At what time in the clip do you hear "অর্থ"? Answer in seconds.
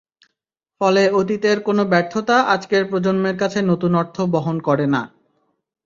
3.95-4.17